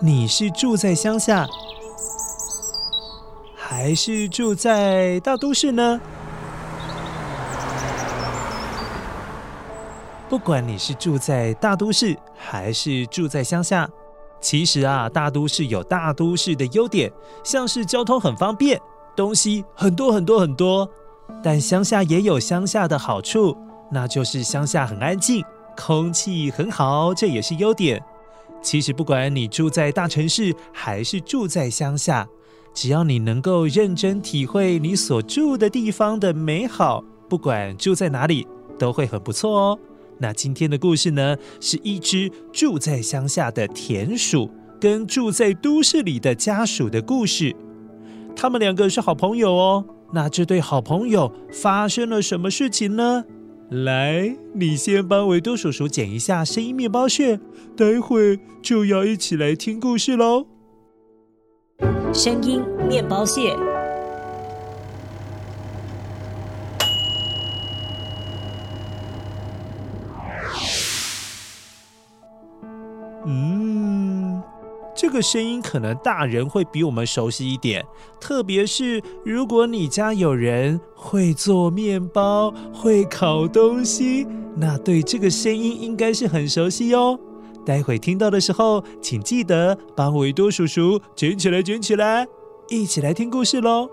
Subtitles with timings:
[0.00, 1.46] 你是住在乡下，
[3.56, 5.98] 还是住在大都市呢？
[10.28, 13.88] 不管你是住在大都市，还是住在乡下，
[14.38, 17.10] 其实啊，大都市有大都市的优点，
[17.42, 18.78] 像是交通很方便，
[19.16, 20.88] 东西很多很多很多。
[21.42, 23.56] 但乡下也有乡下的好处，
[23.90, 25.42] 那就是乡下很安静。
[25.74, 28.02] 空气很好，这也是优点。
[28.66, 32.28] 其实，不管你住在大城市，还是住在乡下，
[32.74, 38.44] 只要你能够认真体会你所住的地方的美好，不管住在哪里，
[38.76, 39.78] 都会很不错哦。
[40.18, 47.54] 那今天的故事呢，是一只住在乡下的田鼠跟住在都市里的家鼠的故事。
[48.34, 49.84] 他们两个是好朋友哦。
[50.12, 53.24] 那这对好朋友发生了什么事情呢？
[53.70, 57.40] 来，你先帮维多叔叔剪一下声音面包屑，
[57.76, 60.46] 待会就要一起来听故事喽。
[62.12, 63.56] 声音面包屑。
[75.16, 77.82] 个声音可能大人会比我们熟悉一点，
[78.20, 87.18] 特别是如果你家有人会做面包、会烤东西，那对这个声音应该是很熟悉哦。
[87.64, 92.26] 待会听到的时候，请记得帮维多叔叔卷起来，卷起来，
[92.68, 93.88] 一起来听故事喽。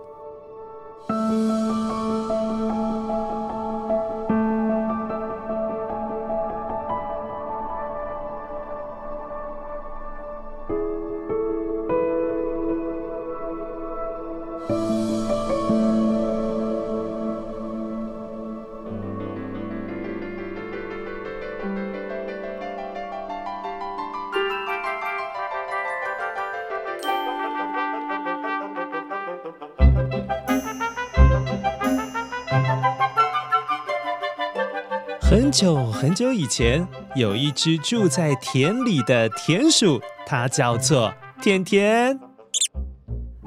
[36.03, 42.19] 很久以前，有一只住在田里的田鼠，它叫做甜甜。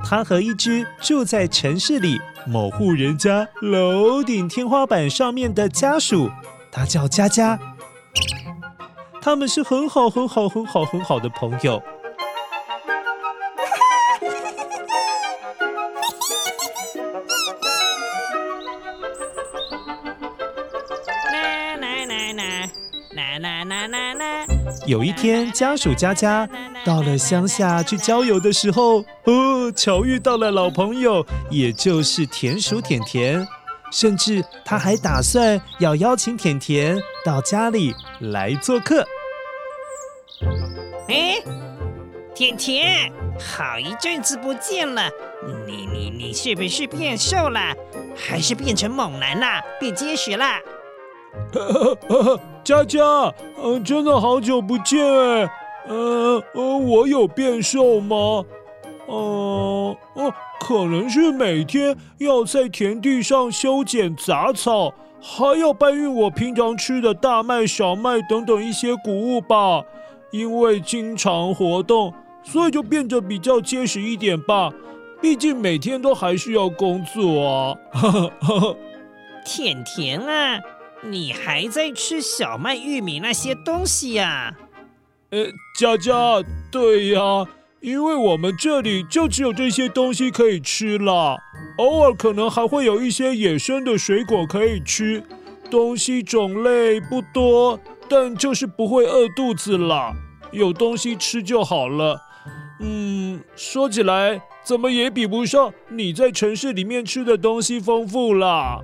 [0.02, 6.30] 它和一只住在城市里某户人家楼顶天花板上面的家鼠，
[6.72, 7.60] 它叫佳佳。
[9.20, 11.82] 他们是很好很好很好很好的朋友。
[24.86, 26.48] 有一天，家属佳佳
[26.84, 33.46] 到了乡下去郊游的时候，哦，巧遇到了老朋友，也就是田鼠田田，
[33.90, 39.04] 甚至他还打算要邀请田田到家里来做客。
[41.08, 41.42] 哎，
[42.32, 45.10] 田田，好一阵子不见了，
[45.66, 47.74] 你你你是不是变瘦了，
[48.16, 50.46] 还是变成猛男了，变结实了？
[52.66, 53.32] 佳佳，
[53.62, 55.48] 嗯，真的好久不见哎，
[55.86, 58.44] 呃呃，我有变瘦吗？
[59.06, 64.92] 呃，哦，可能是每天要在田地上修剪杂草，
[65.22, 69.84] 还要搬运我平常吃的大麦、小麦等等一些谷物吧。
[70.32, 74.72] 因为经常活动，所以就变得比较结实一点吧。
[75.22, 77.76] 毕竟每天都还是要工作啊。
[79.46, 80.58] 甜甜啊，
[81.10, 84.54] 你还在吃小麦、玉米那些东西呀？
[85.30, 85.46] 呃，
[85.78, 87.46] 佳佳，对呀，
[87.80, 91.38] 因为我们这里就只有这些东西可以吃了，
[91.78, 95.22] 偶尔可能还会有一些野生的水果可以吃，
[95.70, 100.12] 东西种类不多，但就是不会饿肚子了，
[100.52, 102.20] 有东西吃就好了。
[102.80, 108.80] 嗯，说起来，怎么也比不上你在城市里面吃的东西丰富啦。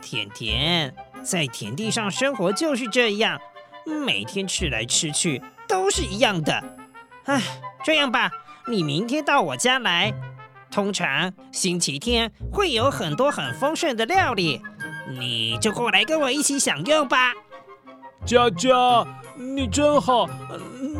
[0.00, 3.40] 甜甜，在田地上生活就是这样，
[3.84, 6.62] 每天吃来吃去都是一样的。
[7.24, 7.42] 唉，
[7.84, 8.30] 这样吧，
[8.66, 10.12] 你明天到我家来，
[10.70, 14.62] 通常星期天会有很多很丰盛的料理，
[15.10, 17.32] 你就过来跟我一起享用吧。
[18.24, 19.06] 佳佳，
[19.36, 20.28] 你真好，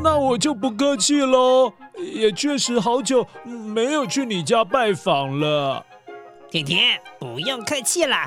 [0.02, 1.72] 那我就不客气喽。
[1.96, 5.84] 也确实好久没有去你家拜访了。
[6.48, 8.24] 甜甜，不用客气了，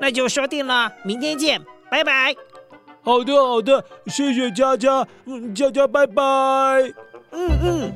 [0.00, 1.60] 那就说定了，明天见，
[1.90, 2.34] 拜拜。
[3.02, 6.22] 好的，好的，谢谢佳佳，嗯，佳佳，拜拜。
[7.30, 7.92] 嗯嗯。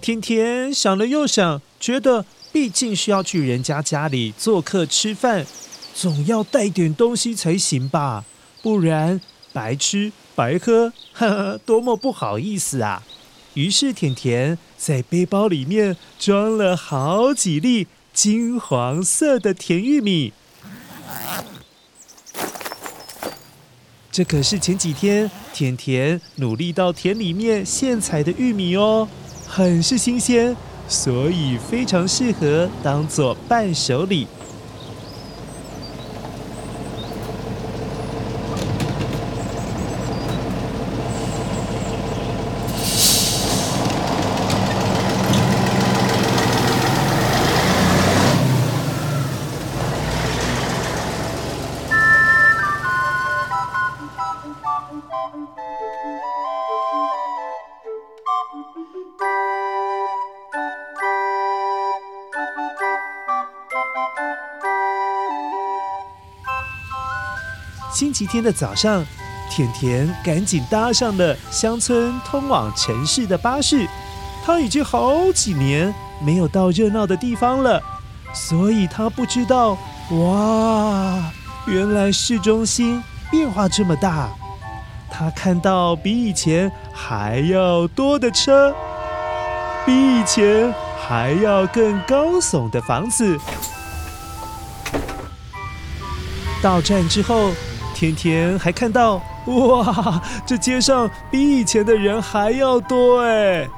[0.00, 5.46] 甜甜想了又想，觉得毕竟是要去人家家里做客吃饭，
[5.94, 8.24] 总要带点东西才行吧，
[8.62, 9.20] 不然
[9.52, 13.02] 白吃白喝，呵呵，多么不好意思啊！
[13.54, 20.32] 于是甜甜在背包里面装了好几粒金黄色的甜玉米，
[24.12, 29.08] 这可是前几天甜甜努力到田里面现采的玉米哦。
[29.46, 30.56] 很是新鲜，
[30.88, 34.28] 所以非常适合当做伴手礼。
[68.00, 69.04] 星期天的早上，
[69.50, 73.86] 甜甜赶紧搭上了乡村通往城市的巴士。
[74.42, 77.78] 她已经好几年没有到热闹的地方了，
[78.32, 79.76] 所以她不知道，
[80.12, 81.30] 哇，
[81.66, 84.30] 原来市中心变化这么大。
[85.10, 88.74] 她看到比以前还要多的车，
[89.84, 90.72] 比以前
[91.06, 93.38] 还要更高耸的房子。
[96.62, 97.50] 到站之后。
[98.00, 103.68] 甜甜还看到，哇，这街上比以前的人还要多哎！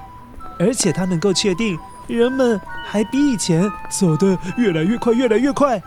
[0.61, 1.77] 而且他能够确定，
[2.07, 5.83] 人们还比以前走得越来越快，越来越快。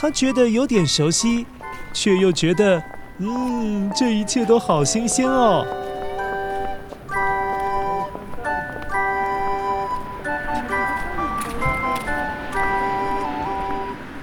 [0.00, 1.44] 他觉得有点熟悉，
[1.92, 2.82] 却又觉得，
[3.18, 5.66] 嗯，这一切都好新鲜哦。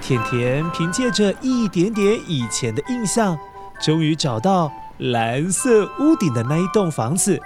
[0.06, 3.40] 甜甜凭借着一点点以前的印象，
[3.82, 7.42] 终于找到蓝色屋顶的那一栋房子。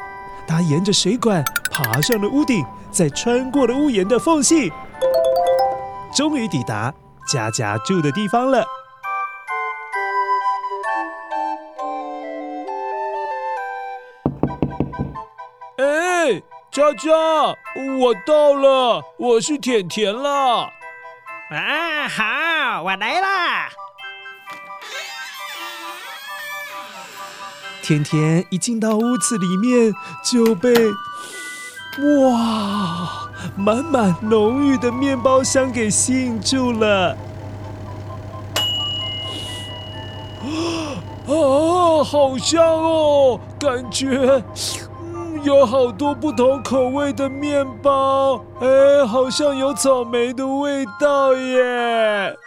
[0.47, 4.71] 她沿着水管爬上了屋顶，再穿过了屋檐的缝隙，
[6.15, 6.91] 终于抵达
[7.27, 8.65] 佳佳住的地方了。
[15.77, 17.13] 哎，佳佳，
[17.99, 20.71] 我到了，我是甜甜啦。
[21.49, 23.69] 啊，好，我来啦！
[27.81, 30.73] 甜甜一进到屋子里面，就被
[32.25, 37.15] 哇，满满浓郁的面包香给吸引住了。
[41.27, 44.43] 啊，好香哦，感觉。
[45.47, 52.37] 有好多不同口味的面包，哎，好像有草莓的味道耶！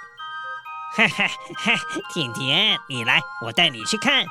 [0.95, 1.25] 嘿嘿
[1.65, 1.73] 嘿，
[2.13, 4.23] 甜甜，你来，我带你去看。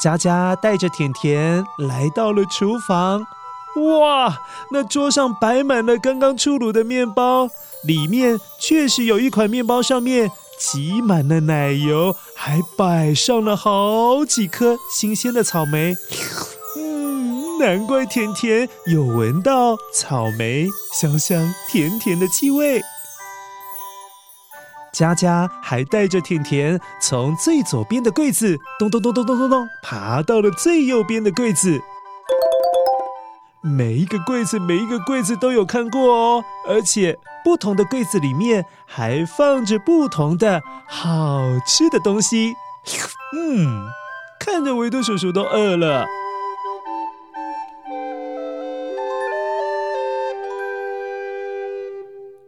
[0.00, 3.24] 佳佳带着甜甜来到了厨房，
[4.00, 4.38] 哇，
[4.72, 7.48] 那桌上摆满了刚刚出炉的面包，
[7.84, 15.94] 里面确实有一款面包上面挤满了奶油，还摆上了好几颗新鲜的草莓。
[17.60, 22.80] 难怪甜甜有闻到草莓香香甜甜的气味。
[24.94, 31.78] 佳佳还带着甜甜从最左边的柜子咚咚咚咚咚咚咚爬到了最右边的柜子。
[33.62, 42.54] 每一个柜子，每一个柜子都有看过哦，而且不同的柜子里面还放着不同的好吃的东西。
[43.36, 43.86] 嗯，
[44.38, 46.06] 看着维多叔叔都饿了。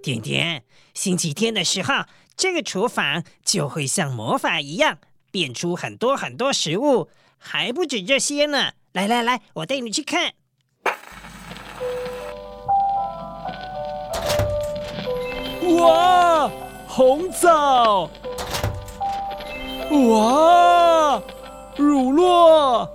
[0.02, 2.04] 甜甜，星期天的时候，
[2.36, 4.98] 这个厨房就会像魔法一样
[5.30, 8.72] 变出很多很多食物，还不止这些呢。
[8.92, 10.32] 来来来，我带你去看。
[15.78, 16.50] 哇，
[16.88, 18.10] 红枣！
[19.90, 21.22] 哇，
[21.76, 22.88] 乳酪！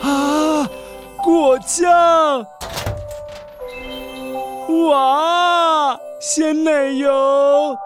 [0.00, 0.70] 啊，
[1.22, 2.46] 果酱！
[4.82, 7.76] 哇，鲜奶油！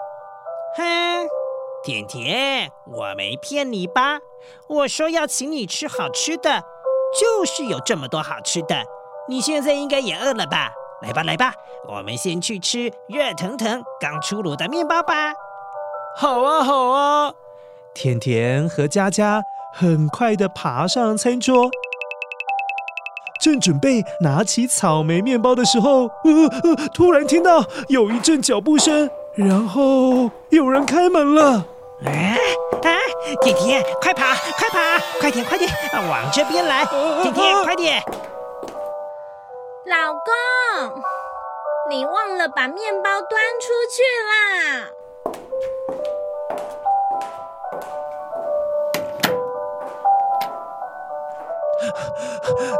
[0.75, 1.27] 哼，
[1.83, 4.19] 甜甜，我没骗你吧？
[4.67, 6.63] 我说要请你吃好吃的，
[7.19, 8.83] 就是有这么多好吃的。
[9.27, 10.71] 你现在应该也饿了吧？
[11.01, 11.53] 来吧，来吧，
[11.87, 15.33] 我们先去吃热腾腾刚出炉的面包吧。
[16.17, 17.33] 好啊，好啊！
[17.93, 19.41] 甜甜和佳佳
[19.73, 21.69] 很快地爬上餐桌，
[23.39, 31.65] 正准备拿起草莓面包的时候，呃呃，突然听到有一阵脚步声，然后有人开门了。
[32.05, 32.89] 啊啊！
[33.41, 34.23] 甜甜，快跑，
[34.57, 34.79] 快跑，
[35.19, 35.69] 快点，快点，
[36.09, 36.85] 往这边来！
[37.23, 38.01] 甜甜，快点！
[39.85, 41.01] 老公，
[41.89, 44.89] 你忘了把面包端出去啦！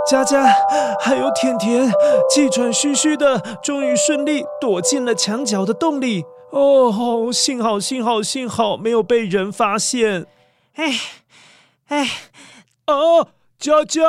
[0.10, 0.44] 佳佳
[1.00, 1.92] 还有甜甜
[2.34, 6.24] 气喘吁吁的，终于顺利躲进了墙角的洞里。
[6.52, 10.26] 哦，幸好幸好幸好没有被人发现。
[10.76, 11.00] 哎
[11.88, 12.10] 哎
[12.86, 13.28] 啊！
[13.60, 14.02] 佳佳，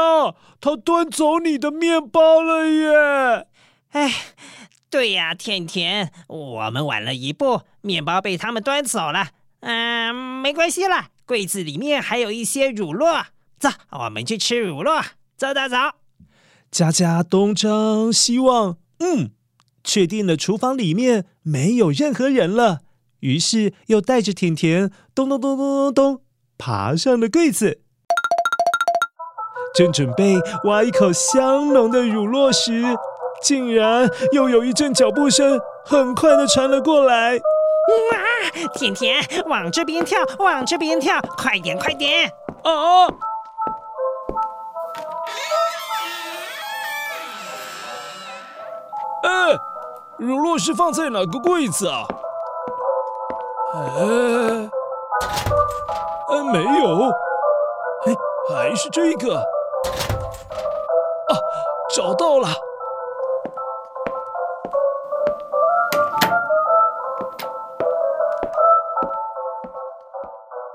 [0.61, 3.47] 他端走你的面包了耶！
[3.91, 4.15] 哎，
[4.89, 9.31] 对呀，甜甜，我们晚了一步，面包被他们端走了。
[9.61, 13.25] 嗯，没关系啦，柜子里面还有一些乳酪，
[13.61, 15.05] 走，我们去吃乳酪。
[15.37, 15.77] 走走走。
[16.71, 19.31] 佳佳东张西望，嗯，
[19.85, 22.81] 确定了厨房里面没有任何人了，
[23.21, 26.23] 于是又带着甜甜咚咚咚咚咚咚
[26.57, 27.83] 爬上了柜子。
[29.75, 32.83] 正准备挖一口香浓的乳酪时，
[33.43, 37.37] 竟然又有一阵脚步声，很快的传了过来。
[37.37, 38.69] 哇！
[38.75, 42.29] 甜甜，往这边跳，往这边跳，快点，快点！
[42.63, 43.07] 啊！
[50.21, 52.05] 乳酪是放在哪个柜子啊？
[53.75, 54.71] 哎，
[56.29, 57.09] 哎，没有。
[58.05, 58.15] 哎，
[58.51, 59.39] 还是这个。
[59.39, 61.33] 啊
[61.95, 62.49] 找到了，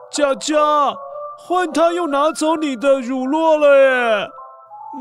[0.10, 0.58] 佳佳，
[1.38, 4.32] 换他又拿走你的乳酪了耶！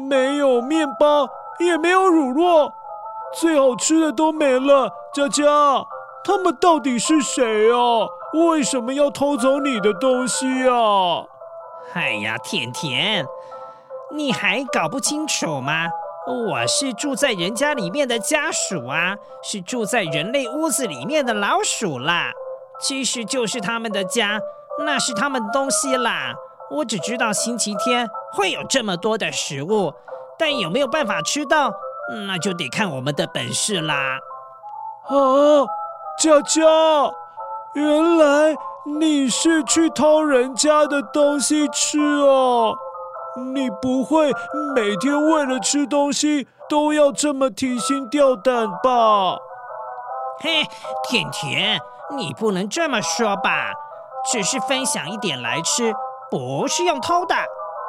[0.09, 2.71] 没有面包，也没有乳酪，
[3.41, 4.91] 最好吃的都没了。
[5.12, 5.45] 佳佳，
[6.25, 8.07] 他们到底是谁啊？
[8.50, 11.25] 为什么要偷走你的东西啊？
[11.93, 13.25] 哎呀，甜甜，
[14.12, 15.88] 你还搞不清楚吗？
[16.26, 22.33] 我是住在人家里面的家鼠啊，是住在人类屋子里面的老鼠啦。
[22.81, 24.41] 其实就是他们的家，
[24.85, 26.35] 那是他们的东西啦。
[26.71, 29.93] 我只知道星期天会有这么多的食物，
[30.38, 31.71] 但有没有办法吃到，
[32.26, 34.18] 那就得看我们的本事啦。
[35.06, 35.14] 啊，
[36.18, 36.62] 佳佳，
[37.75, 38.54] 原来
[39.00, 42.75] 你是去偷人家的东西吃哦。
[43.54, 44.32] 你不会
[44.76, 49.37] 每天为了吃东西都要这么提心吊胆吧？
[50.40, 50.62] 嘿，
[51.08, 51.80] 甜甜，
[52.16, 53.73] 你不能这么说吧？
[54.30, 55.92] 只是分享一点来吃，
[56.30, 57.34] 不是用偷的。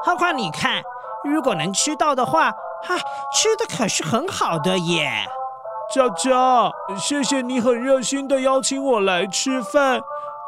[0.04, 0.82] 何况你看，
[1.24, 2.52] 如果能吃到的话，
[2.88, 2.96] 哈，
[3.34, 5.10] 吃的可是很好的耶。
[5.94, 10.02] 佳佳，谢谢你很热心的邀请我来吃饭。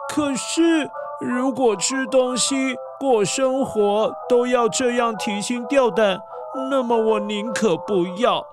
[0.09, 0.89] 可是，
[1.19, 6.19] 如果吃东西，过生活都要这样提心吊胆，
[6.69, 8.45] 那么我宁可不要。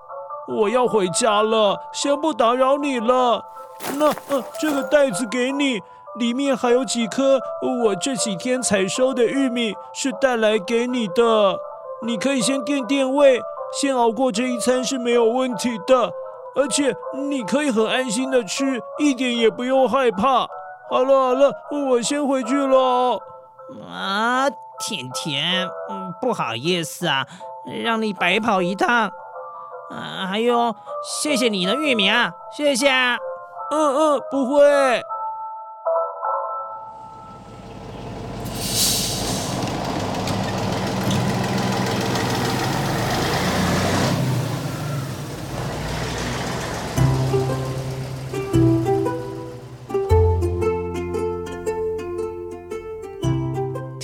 [0.47, 3.43] 我要回家了，先不打扰你了。
[3.95, 5.81] 那，呃，这个袋子给你，
[6.19, 7.39] 里面还有几颗
[7.83, 11.57] 我这几天采收的玉米，是带来给你的。
[12.03, 13.41] 你可以先垫垫胃，
[13.73, 16.11] 先熬过这一餐是没有问题的。
[16.55, 16.95] 而且
[17.29, 20.47] 你可以很安心的吃，一点也不用害怕。
[20.89, 21.51] 好了好了，
[21.89, 23.19] 我先回去了。
[23.91, 27.25] 啊，甜甜，嗯，不好意思啊，
[27.83, 29.11] 让你白跑一趟。
[29.91, 30.73] 啊，还有，
[31.21, 33.17] 谢谢你的玉米啊，谢谢啊。
[33.71, 35.01] 嗯嗯，不会。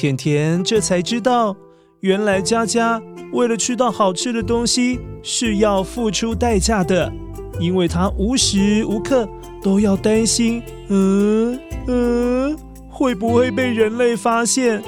[0.02, 1.56] 甜甜这才知道，
[2.00, 3.00] 原来佳佳
[3.34, 7.14] 为了吃到好吃的东西是要付出代价的，
[7.60, 9.30] 因为她无时无刻
[9.62, 11.56] 都要担心，嗯
[11.86, 12.58] 嗯，
[12.90, 14.82] 会不会被人类发现？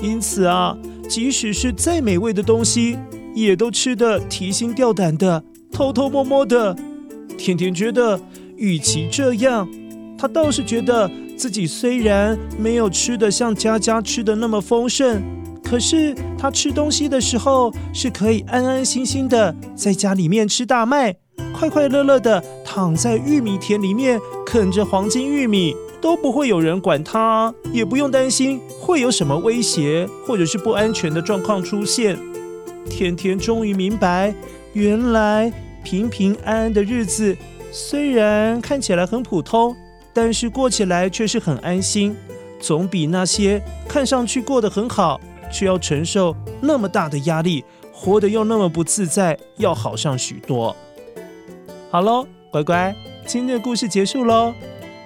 [0.00, 0.74] 因此啊，
[1.10, 2.96] 即使是再美味的东西，
[3.34, 6.74] 也都吃得提心吊胆的，偷偷摸摸的。
[7.36, 8.18] 甜甜觉得，
[8.56, 9.68] 与其这样，
[10.16, 11.10] 她倒是觉得。
[11.36, 15.22] 自己虽然没有吃得像佳佳吃的那么丰盛，
[15.62, 21.14] 可是他吃东西的时候是可以安安心心的在家里面吃大麦，
[21.52, 32.16] 快快乐乐的躺在玉米田里面啃着黄金玉米，都不会有人管他，也不用担心会有什么威胁或者是不安全的状况出现。
[32.88, 34.34] 甜甜终于明白，
[34.72, 37.36] 原来平平安安的日子
[37.72, 39.74] 虽然看起来很普通。
[40.14, 42.16] 但是过起来却是很安心，
[42.60, 45.20] 总比那些看上去过得很好，
[45.52, 50.74] 却要承受那么大的压力，活得又那么不自在要好上许多。
[51.90, 52.94] 好喽，乖乖，
[53.26, 54.54] 今天的故事结束喽。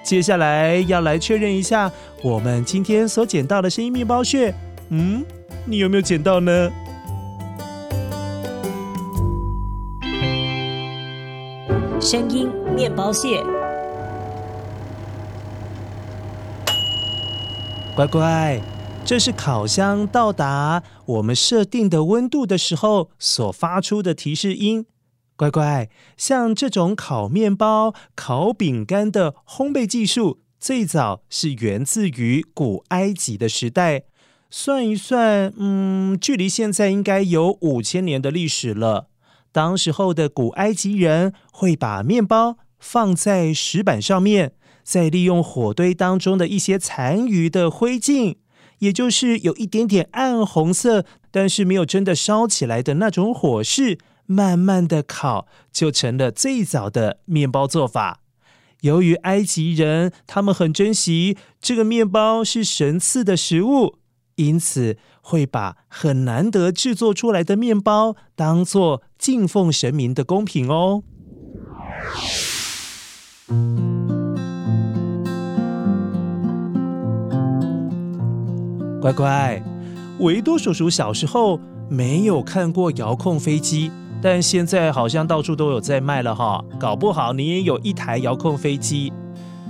[0.03, 1.91] 接下来要来确认一下
[2.23, 4.53] 我们今天所捡到的声音面包屑，
[4.89, 5.25] 嗯，
[5.65, 6.71] 你有没有捡到呢？
[11.99, 13.43] 声音面包屑。
[17.99, 18.61] 乖乖，
[19.03, 24.85] 这是烤箱到达我们设定的温度的时候所发出的提示音。
[25.35, 34.03] 乖乖，像这种烤面包、烤饼干的烘焙技术，最早是源自于古埃及的时代。
[34.49, 39.09] 算一算，嗯，距离现在应该有五千年的历史了。
[39.51, 44.53] 当时候的古埃及人会把面包放在石板上面。
[44.89, 48.37] 再利用火堆当中的一些残余的灰烬，
[48.79, 58.21] 也就是有一点点暗红色，但是没有真的烧起来的那种火势，慢慢的烤，就成了最早的面包做法。
[58.81, 63.99] 由于埃及人他们很珍惜这个面包是神赐的食物，
[64.37, 71.03] 因此会把很难得制作出来的面包当做敬奉神明的贡品哦。
[79.01, 79.63] 乖乖，
[80.19, 81.57] 维多叔叔小时候
[81.87, 83.89] 没有看过遥控飞机，
[84.21, 86.61] 但现在好像到处都有在卖了哈。
[86.77, 89.13] 搞不好你也有一台遥控飞机。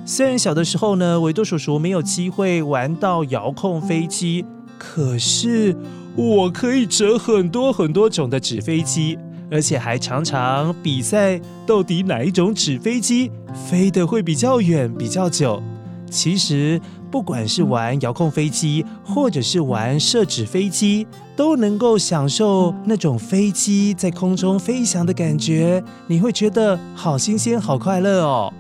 [0.04, 4.44] 虽然小的时候呢，维多叔叔没有机会玩到遥控飞机，
[4.80, 5.76] 可是
[6.16, 9.20] 我可以折很多很多种的纸飞机，
[9.52, 13.32] 而且还常常比赛，到底哪一种纸飞机
[13.70, 15.62] 飞得会比较远、比较久。
[16.10, 16.82] 其实。
[17.12, 28.54] 不管是玩遥控飞机，或者是玩射纸飞机，都能够享受那种飞机在空中飞翔的感觉，你会觉得好新鲜、好快乐哦。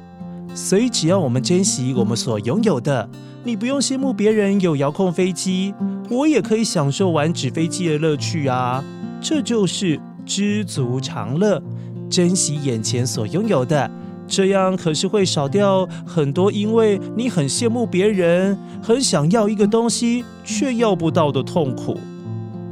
[0.55, 3.07] 所以，只要我们珍惜我们所拥有的，
[3.43, 5.75] 你不用羡慕别人有遥控飞机，
[6.09, 8.83] 我也可以享受玩纸飞机的乐趣啊。
[9.21, 11.61] 这就是知足常乐，
[12.09, 13.91] 珍惜眼前所拥有的。
[14.29, 21.97] 这样可是会少掉很多，因为你很羡慕别人，很想要一个东西却要不到的痛苦。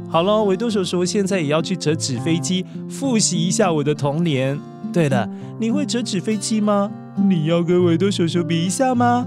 [0.08, 4.58] 好了，维多叔叔现在也要去折纸飞机，复习一下我的童年。
[4.90, 6.90] 对了，你会折纸飞机吗？
[7.28, 9.26] 你要跟维多叔叔比一下吗？